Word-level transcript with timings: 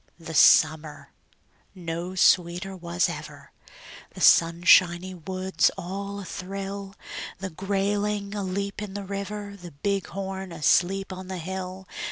The 0.17 0.33
summer 0.33 1.11
no 1.75 2.15
sweeter 2.15 2.75
was 2.75 3.07
ever; 3.07 3.51
The 4.15 4.21
sunshiny 4.21 5.13
woods 5.13 5.69
all 5.77 6.19
athrill; 6.19 6.95
The 7.37 7.51
grayling 7.51 8.31
aleap 8.33 8.81
in 8.81 8.95
the 8.95 9.03
river, 9.05 9.55
The 9.55 9.69
bighorn 9.73 10.51
asleep 10.51 11.13
on 11.13 11.27
the 11.27 11.37
hill. 11.37 11.87